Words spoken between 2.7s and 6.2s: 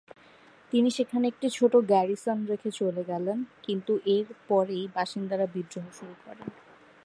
চলে গেলেন, কিন্তু এর পরেই বাসিন্দারা বিদ্রোহ শুরু